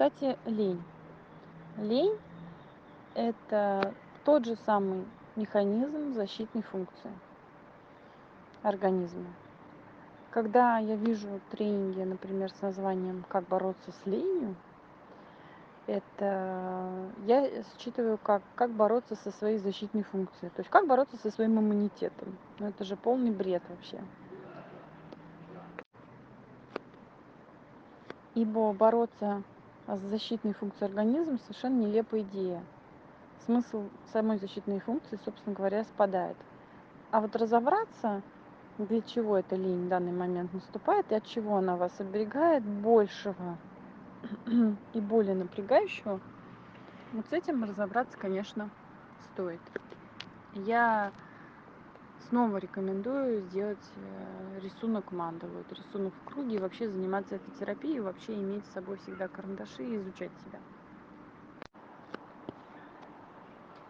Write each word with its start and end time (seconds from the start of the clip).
кстати, 0.00 0.38
лень. 0.46 0.86
Лень- 1.76 2.18
это 3.12 3.94
тот 4.22 4.46
же 4.46 4.56
самый 4.64 5.12
механизм 5.36 6.14
защитной 6.14 6.62
функции 6.62 7.20
организма. 8.62 9.36
Когда 10.30 10.78
я 10.78 10.96
вижу 10.96 11.42
тренинги, 11.50 12.00
например, 12.00 12.50
с 12.50 12.62
названием 12.62 13.24
"Как 13.28 13.46
бороться 13.46 13.92
с 13.92 14.06
ленью", 14.06 14.56
это 15.86 17.12
я 17.18 17.62
считываю 17.78 18.16
как 18.16 18.42
как 18.54 18.72
бороться 18.72 19.16
со 19.16 19.30
своей 19.32 19.58
защитной 19.58 20.04
функцией, 20.04 20.50
то 20.50 20.60
есть 20.60 20.70
как 20.70 20.86
бороться 20.86 21.18
со 21.18 21.30
своим 21.30 21.58
иммунитетом. 21.58 22.38
Ну 22.58 22.68
это 22.68 22.84
же 22.84 22.96
полный 22.96 23.32
бред 23.32 23.64
вообще. 23.68 24.08
Ибо 28.34 28.72
бороться 28.72 29.44
с 29.96 30.00
защитной 30.00 30.52
функцией 30.54 30.88
организма 30.88 31.38
совершенно 31.38 31.80
нелепая 31.80 32.22
идея. 32.22 32.62
Смысл 33.46 33.82
самой 34.12 34.38
защитной 34.38 34.80
функции, 34.80 35.18
собственно 35.24 35.54
говоря, 35.54 35.84
спадает. 35.84 36.36
А 37.10 37.20
вот 37.20 37.34
разобраться, 37.36 38.22
для 38.78 39.00
чего 39.02 39.38
эта 39.38 39.56
лень 39.56 39.86
в 39.86 39.88
данный 39.88 40.12
момент 40.12 40.52
наступает 40.52 41.10
и 41.10 41.16
от 41.16 41.26
чего 41.26 41.56
она 41.56 41.76
вас 41.76 41.92
оберегает 41.98 42.62
большего 42.62 43.58
и 44.94 45.00
более 45.00 45.34
напрягающего, 45.34 46.20
вот 47.12 47.26
с 47.28 47.32
этим 47.32 47.64
разобраться, 47.64 48.16
конечно, 48.16 48.70
стоит. 49.32 49.60
Я 50.54 51.12
снова 52.30 52.58
рекомендую 52.58 53.42
сделать 53.42 53.92
э, 53.96 54.60
рисунок 54.60 55.10
мандалы, 55.10 55.52
вот 55.58 55.72
рисунок 55.72 56.14
в 56.14 56.24
круге, 56.32 56.60
вообще 56.60 56.88
заниматься 56.88 57.34
этой 57.34 57.50
терапией, 57.58 57.98
вообще 57.98 58.34
иметь 58.34 58.64
с 58.66 58.72
собой 58.72 58.98
всегда 58.98 59.26
карандаши 59.26 59.82
и 59.82 59.96
изучать 59.96 60.30
себя. 60.44 60.60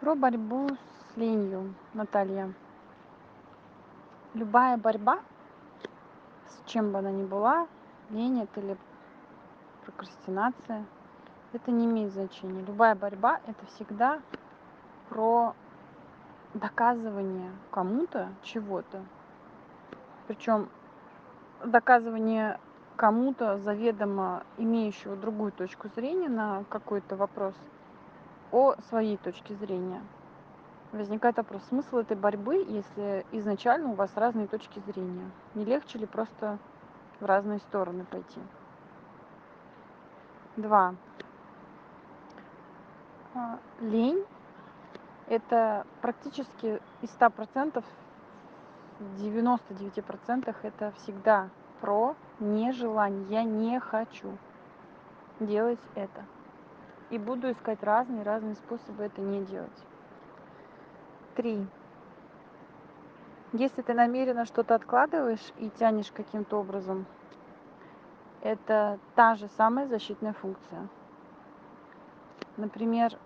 Про 0.00 0.14
борьбу 0.14 0.68
с 0.70 1.16
ленью, 1.16 1.74
Наталья. 1.92 2.54
Любая 4.32 4.78
борьба, 4.78 5.20
с 6.48 6.70
чем 6.70 6.92
бы 6.92 6.98
она 6.98 7.10
ни 7.10 7.24
была, 7.24 7.68
лень 8.08 8.40
это 8.40 8.60
или 8.60 8.78
прокрастинация, 9.84 10.86
это 11.52 11.70
не 11.70 11.84
имеет 11.84 12.12
значения. 12.12 12.62
Любая 12.62 12.94
борьба 12.94 13.40
это 13.46 13.66
всегда 13.66 14.22
про 15.10 15.54
доказывание 16.54 17.50
кому-то 17.70 18.28
чего-то. 18.42 19.02
Причем 20.26 20.68
доказывание 21.64 22.58
кому-то 22.96 23.58
заведомо 23.58 24.42
имеющего 24.58 25.16
другую 25.16 25.52
точку 25.52 25.88
зрения 25.88 26.28
на 26.28 26.64
какой-то 26.68 27.16
вопрос 27.16 27.54
о 28.52 28.74
своей 28.88 29.16
точке 29.16 29.54
зрения. 29.54 30.02
Возникает 30.92 31.36
вопрос, 31.36 31.62
смысл 31.68 31.98
этой 31.98 32.16
борьбы, 32.16 32.56
если 32.68 33.24
изначально 33.30 33.90
у 33.90 33.94
вас 33.94 34.10
разные 34.16 34.48
точки 34.48 34.80
зрения? 34.80 35.30
Не 35.54 35.64
легче 35.64 35.98
ли 35.98 36.06
просто 36.06 36.58
в 37.20 37.24
разные 37.24 37.60
стороны 37.60 38.04
пойти? 38.04 38.40
Два. 40.56 40.94
А, 43.34 43.58
лень 43.80 44.24
это 45.30 45.86
практически 46.02 46.82
из 47.02 47.16
100%, 47.18 47.84
в 48.98 49.22
99% 49.22 50.54
это 50.62 50.92
всегда 50.98 51.48
про 51.80 52.16
нежелание. 52.40 53.24
Я 53.28 53.44
не 53.44 53.78
хочу 53.78 54.36
делать 55.38 55.78
это. 55.94 56.24
И 57.10 57.18
буду 57.18 57.50
искать 57.50 57.82
разные-разные 57.82 58.56
способы 58.56 59.04
это 59.04 59.20
не 59.20 59.44
делать. 59.44 59.70
Три. 61.36 61.64
Если 63.52 63.82
ты 63.82 63.94
намеренно 63.94 64.44
что-то 64.44 64.74
откладываешь 64.74 65.52
и 65.58 65.70
тянешь 65.70 66.10
каким-то 66.10 66.58
образом, 66.58 67.06
это 68.42 68.98
та 69.14 69.36
же 69.36 69.48
самая 69.56 69.86
защитная 69.86 70.32
функция. 70.32 70.88
Например, 72.56 73.16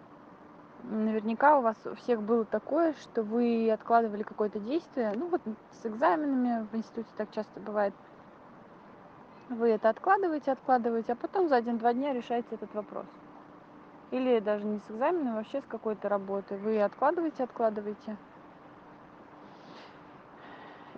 наверняка 0.90 1.58
у 1.58 1.62
вас 1.62 1.76
у 1.84 1.94
всех 1.96 2.22
было 2.22 2.44
такое, 2.44 2.94
что 2.94 3.22
вы 3.22 3.70
откладывали 3.70 4.22
какое-то 4.22 4.58
действие, 4.60 5.12
ну 5.14 5.28
вот 5.28 5.40
с 5.82 5.86
экзаменами 5.86 6.66
в 6.70 6.76
институте 6.76 7.08
так 7.16 7.30
часто 7.32 7.60
бывает. 7.60 7.94
Вы 9.48 9.70
это 9.70 9.90
откладываете, 9.90 10.52
откладываете, 10.52 11.12
а 11.12 11.16
потом 11.16 11.48
за 11.48 11.56
один-два 11.56 11.92
дня 11.92 12.14
решаете 12.14 12.48
этот 12.52 12.74
вопрос. 12.74 13.06
Или 14.10 14.40
даже 14.40 14.64
не 14.64 14.78
с 14.78 14.90
экзаменом, 14.90 15.34
а 15.34 15.36
вообще 15.36 15.60
с 15.60 15.64
какой-то 15.66 16.08
работой. 16.08 16.56
Вы 16.58 16.80
откладываете, 16.80 17.44
откладываете. 17.44 18.16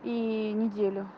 И 0.04 0.53
неделю 0.54 1.08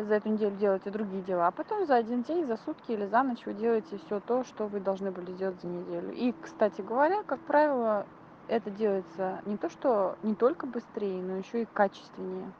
за 0.00 0.14
эту 0.14 0.30
неделю 0.30 0.56
делаете 0.56 0.90
другие 0.90 1.22
дела, 1.22 1.48
а 1.48 1.50
потом 1.50 1.86
за 1.86 1.96
один 1.96 2.22
день, 2.22 2.46
за 2.46 2.56
сутки 2.56 2.92
или 2.92 3.06
за 3.06 3.22
ночь 3.22 3.44
вы 3.44 3.54
делаете 3.54 3.98
все 4.06 4.20
то, 4.20 4.44
что 4.44 4.66
вы 4.66 4.80
должны 4.80 5.10
были 5.10 5.32
сделать 5.32 5.60
за 5.60 5.68
неделю. 5.68 6.12
И, 6.12 6.32
кстати 6.42 6.80
говоря, 6.80 7.22
как 7.22 7.40
правило, 7.40 8.06
это 8.48 8.70
делается 8.70 9.40
не 9.46 9.56
то, 9.56 9.68
что 9.68 10.16
не 10.22 10.34
только 10.34 10.66
быстрее, 10.66 11.22
но 11.22 11.36
еще 11.36 11.62
и 11.62 11.66
качественнее. 11.66 12.50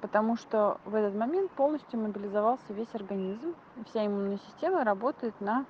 Потому 0.00 0.36
что 0.36 0.78
в 0.84 0.94
этот 0.94 1.14
момент 1.14 1.50
полностью 1.52 2.00
мобилизовался 2.00 2.72
весь 2.72 2.94
организм, 2.94 3.54
вся 3.88 4.06
иммунная 4.06 4.38
система 4.38 4.84
работает 4.84 5.40
на 5.40 5.64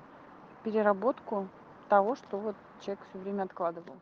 переработку 0.63 1.47
того, 1.87 2.15
что 2.15 2.37
вот 2.37 2.55
человек 2.81 3.03
все 3.09 3.19
время 3.19 3.43
откладывал. 3.43 3.95